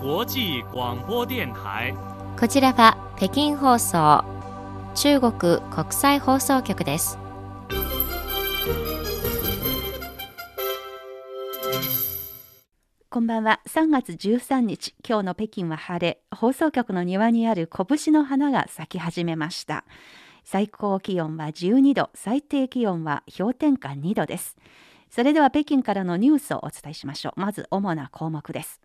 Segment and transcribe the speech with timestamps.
[0.00, 1.92] 際广播電台
[2.38, 4.24] こちらは北京放送
[4.94, 7.18] 中国国際放送局です
[13.10, 13.60] こんばんは。
[13.66, 19.84] 3月13日、今日の北京は晴れ、放送局の庭にある拳の花が咲き始めました。
[20.44, 24.56] 最高気温は12度、最低気温は氷点下2度です。
[25.10, 27.40] それでは北京からのニュースをお伝えしましょう。
[27.40, 28.80] まず主な項目です。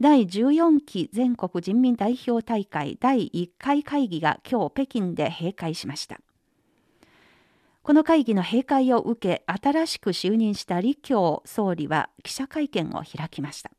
[0.00, 6.22] 第14期全国人民代表大会第1回会議が今日北京で閉会しました。
[7.82, 13.72] この会議の閉会を受け、新しく就任した李強総理は記者会見を開きました。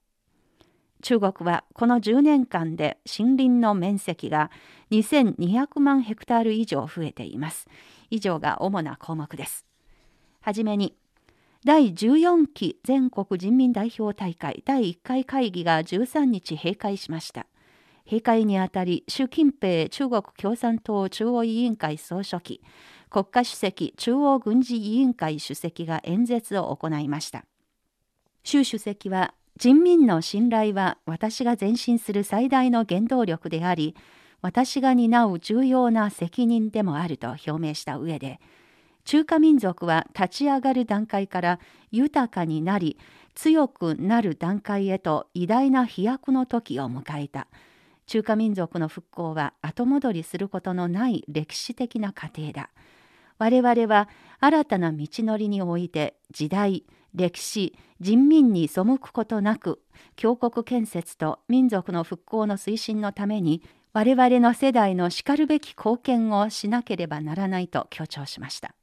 [1.01, 4.51] 中国はこの10年間で森林の面積が
[4.91, 7.67] 2200万ヘクタール以上増えています。
[8.11, 9.65] 以上が主な項目です。
[10.41, 10.95] はじめに、
[11.63, 17.45] 第14期全国人民代表大会第1回会議が13日閉会しました。
[18.03, 22.63] 閉会にあたり、習近平中国共産党中央委員会総書記、
[23.11, 27.45] 国家主席中央軍事委員会主席が演説を行いました。
[28.43, 33.95] 習主席は、人民の信頼は私が前進する最大の原動力であり、
[34.41, 38.39] 私が担う重要な責任でもあると表明した上で、
[39.03, 41.59] 中華民族は立ち上がる段階から
[41.91, 42.97] 豊かになり、
[43.35, 47.47] 強くなる段階へと偉大な飛躍の時を迎えた。
[48.05, 52.69] 中華民族の復興は後戻りすることのない歴史的な過程だ。
[53.37, 56.83] 我々は新たな道のりにおいて時代、
[57.15, 59.81] 歴史、人民に背くことなく、
[60.15, 63.63] 強国建設と民族の復興の推進のために、
[63.93, 68.73] 我々の世代のしかるべき貢献をしなければならないと強調しました。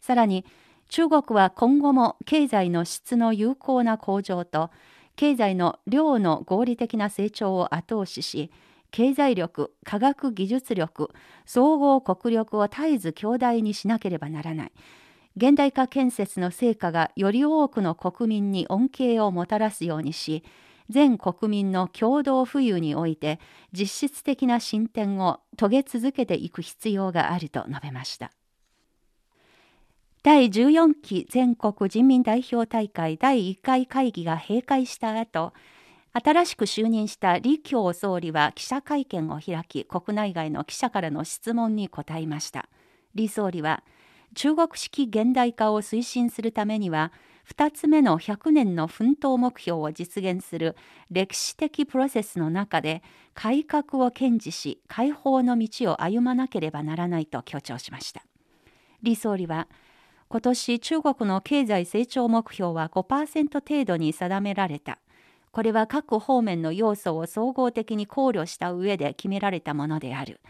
[0.00, 0.44] さらに、
[0.88, 4.70] 中国は今後も経済の質の有効な向上と、
[5.16, 8.50] 経済の量の合理的な成長を後押しし、
[8.90, 11.10] 経済力、科学技術力、
[11.44, 14.72] 総合国力を絶えず強大にしなければならない。
[15.36, 20.42] 現代化建設の成果がより多くの国民に恩恵をもたらすようにし、
[20.88, 23.40] 全国民の共同富裕において
[23.72, 28.32] 実質的な進展を遂げ続けていく必要があると述べました。
[30.28, 35.54] 第14期全国人民代表大会第1回会議が閉会した後、
[36.12, 42.68] 新しく就任した李強総理は記者会見を開き、国内外の記者からの質問に答えました。
[43.16, 43.82] 李総理は、
[44.34, 47.10] 中国式現代化を推進するためには、
[47.50, 50.76] 2つ目の100年の奮闘目標を実現する
[51.10, 53.02] 歴史的プロセスの中で、
[53.32, 58.22] 改革を堅持し、解放の道を歩まなければならないと強調しました。
[59.02, 59.68] 李総理は、
[60.30, 64.98] 今年中国の経済成長目標は5%程度に定められた。
[65.52, 70.40] これは各方面の要素を総合的に考慮した上で決められたものである。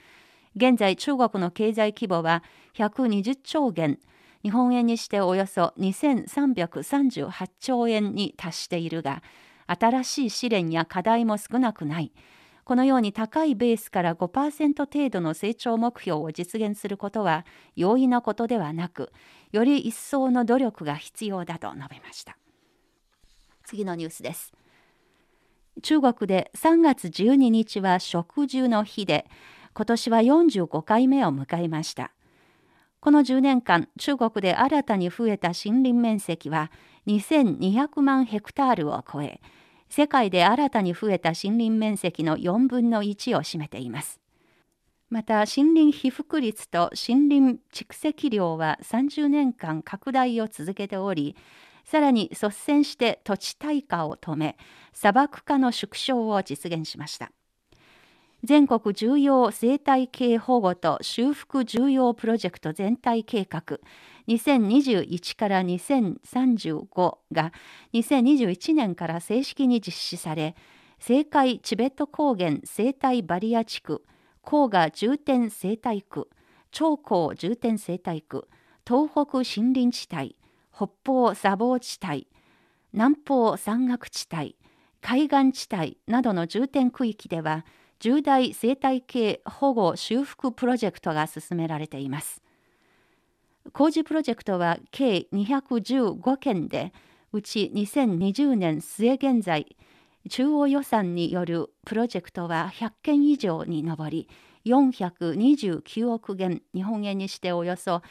[0.57, 2.43] 現在中国の経済規模は
[2.75, 3.99] 120兆元、
[4.43, 9.23] 日本円にしておよそ2338兆円に達しているが、
[9.69, 12.11] 新しい試練や課題も少なくない。
[12.69, 17.47] このように高いベースから5%程度の成長目標を実現することは
[17.77, 19.11] 容易なことではなく、
[19.53, 22.37] より一層の努力が必要だと述べました。
[23.65, 24.53] 次のニュースです。
[25.81, 29.25] 中国で3月12日は植樹の日で、
[29.73, 32.13] 今年は45回目を迎えました。
[33.01, 36.71] この10年間、中国で新たに増えた森林面積は
[37.07, 39.41] 2200万ヘクタールを超え、
[39.89, 44.21] 世界で新たに増えた森林面積の4分の1を占めています。
[45.11, 51.35] また森林被覆率と森林蓄積量は30年間拡大を続けており、
[51.85, 54.59] さらに率先して土地退化を止め、
[54.93, 57.33] 砂漠化の縮小を実現しました。
[58.45, 63.79] 全国重要生態系保護と修復重要プロジェクト全体計画
[64.29, 67.53] 2021から2035が
[67.95, 70.55] 2021年から正式に実施され、
[71.09, 74.05] 青海チベット高原生態バリア地区、
[74.45, 76.29] 黄河重点生態区、
[76.71, 78.49] 長江重点生態区、
[78.87, 80.37] 東北森林地帯、
[80.75, 82.29] 北方砂防地帯、
[82.93, 84.57] 南方山岳地帯、
[85.01, 87.65] 海岸地帯などの重点区域では、
[88.01, 92.43] 重大生態系保護修復プロジェクトが進められています。
[93.73, 96.93] 工事プロジェクトは計215件で、
[97.33, 99.77] うち2020年末現在、
[100.31, 104.29] 中央予算によるプロジェクトは100件以上に上り、
[104.65, 108.03] 429億元、日本円にしておよそ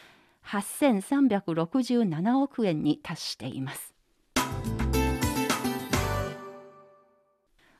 [0.46, 3.94] 8367億円に達しています。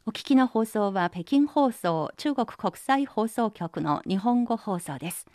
[0.06, 5.26] お聞きの放送は北京放送中国国際放送局の日本語放送です。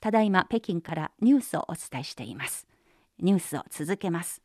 [0.00, 2.66] ただいま北京からニュースをお伝えしています。
[3.20, 4.42] ニュースを続けます。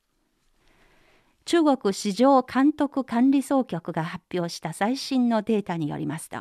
[1.46, 6.38] 中国市場監督管理総局が発表した最新のデータによりますと、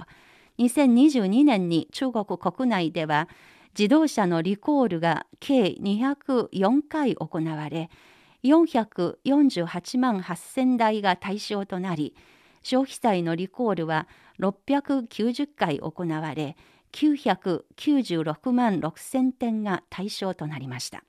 [0.59, 3.29] 2022年に中国国内では
[3.79, 7.91] 自動車のリコールが計204回行われ、
[8.45, 12.15] 448万8000台が対象となり、
[12.63, 14.09] 消費財のリコールは
[14.41, 16.57] 690回行われ、
[16.95, 21.03] 996万6000点が対象となりました。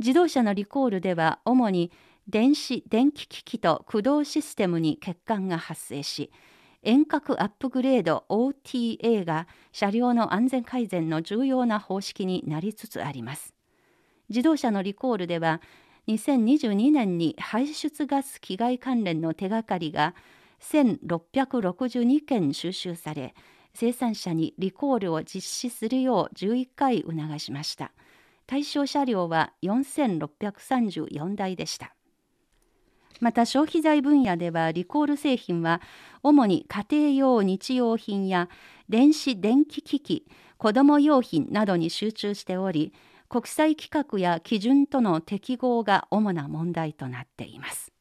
[0.00, 1.92] 自動車のリコールでは主に
[2.26, 6.32] 電子・電気機器と駆動システムに欠陥が発生し、
[6.82, 13.54] 遠隔アップグレード OTA が車両の安全改善の重要な方式になりつつあります。
[14.28, 15.60] 自動車のリコールでは
[16.08, 20.16] 2022年に排出ガス気害関連の手がかりが
[20.60, 23.36] 1662件収集され
[23.74, 27.92] 生産者にリコールを実施するよう11回促しました。
[28.46, 31.94] 対象車両は4634台でした。
[33.20, 35.80] また消費財分野ではリコール製品は
[36.22, 38.48] 主に家庭用日用品や
[38.88, 40.26] 電子電気機器
[40.58, 42.92] 子ども用品などに集中しており
[43.28, 47.92] 国際規格や基準との適合が主な問題となっています。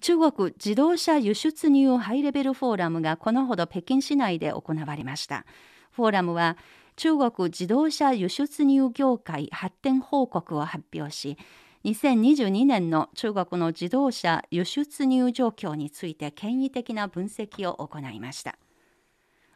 [0.00, 5.44] 中国自動車輸出入ハイレベルフォーラムがこのほど北京市内で行われました
[5.90, 6.56] フォーラムは
[6.96, 11.36] 中国自動車輸出入業界発展報告を発表し
[11.84, 18.58] 2022年の中国の自動車輸出入状況について権威的な分析を行いました。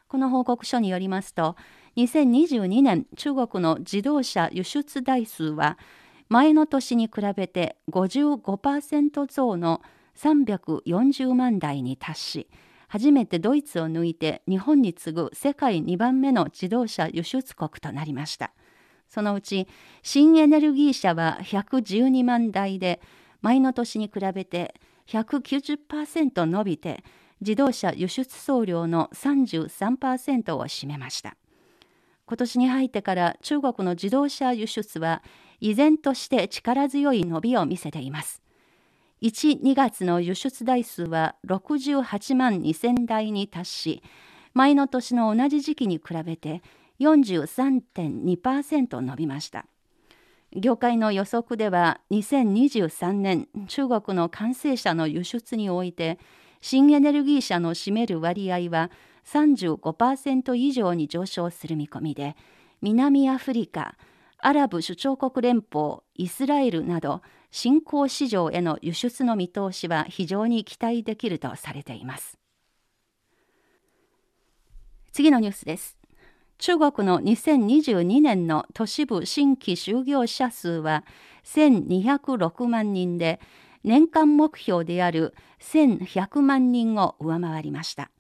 [0.07, 1.57] この報告書によりますと、
[1.97, 5.79] 2022年中国の自動車輸出台数は
[6.29, 9.83] 前の年に比べて55%増の
[10.17, 12.49] 340万台に達し、
[12.89, 18.53] 初めてドイツを抜いて日本に次ぐ世界2番目の自動車輸出国となりました。
[19.13, 19.69] そのうち
[20.03, 23.03] 新エネルギー車は112万台で
[23.43, 24.75] 前の年に比べて
[25.07, 27.05] 190%伸びて
[27.43, 31.37] 自動車輸出総量の33%を占めました
[32.25, 35.23] 今年に入ってから中国の自動車輸出は
[35.61, 38.41] 依然として力強い伸びを見せています
[39.23, 44.03] 1、2月の輸出台数は68万2000台に達し
[44.53, 46.61] 前の年の同じ時期に比べて
[46.99, 49.67] 43.2%伸びました。
[50.55, 56.19] 業界の予測では2023年中国の完成車の輸出において
[56.61, 58.91] 新エネルギー車の占める割合は
[59.25, 62.37] 35%以上に上昇する見込みで
[62.83, 63.97] 南アフリカ
[64.39, 67.23] アラブ首長国連邦イスラエルなど
[67.55, 72.39] 新興市場への輸出の見通しは非常に期待できるとされています。
[75.13, 75.99] 次のニュースです。
[76.57, 81.05] 中国の2022年の都市部新規就業者数は
[81.45, 83.39] 1206万人で
[83.85, 88.11] 年間目標である1100万人を上回りました。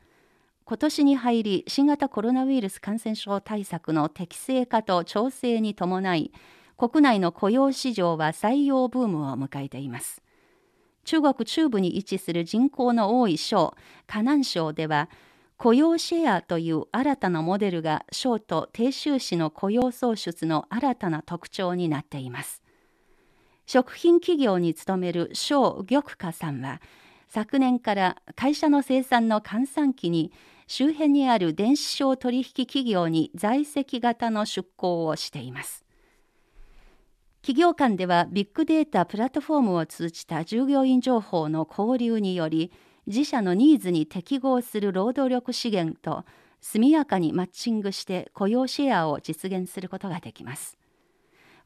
[0.67, 6.33] 今年に入り新型コロナウイルス感染症対策の適正化と調整に伴い
[6.83, 10.21] 国内の雇用市場は採用ブームを迎えています
[11.05, 13.77] 中国中部に位置する人口の多い省
[14.09, 15.09] 河南省では
[15.59, 22.65] 雇用シェアという新たなモデルが省と低収支の雇用創出の新たな特徴になっています。
[23.65, 26.81] 食品企業に勤める省玉花さんは
[27.29, 30.33] 昨年から会社の生産の換算期に
[30.67, 35.85] 周辺にある電子商取引企業に在籍型の出向をしています。
[37.43, 42.71] 企業間ではビッグデータプラットフォームを通じた従業員情報の交流により
[43.09, 46.25] 自社のニーズに適合する労働力資源と
[46.61, 50.79] 速やかにマッチングして雇用シェアを実現することができます。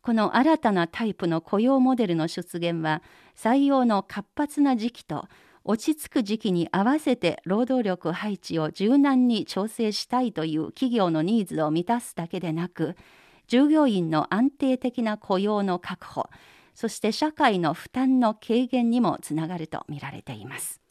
[0.01, 3.03] この新たなタイプの雇用モデルの出現は
[3.37, 5.29] 採用の活発な時期と
[5.63, 12.97] 落ち着く時期に合わせて労働力配置を柔軟に調整したいという企業のニーズを満たすだけでなく
[13.47, 16.29] 従業員の安定的な雇用の確保
[16.77, 20.83] そして社会の負担の軽減にもつながるとみられています。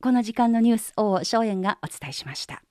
[0.00, 2.62] この時間のニュースを荘園がお伝えしました。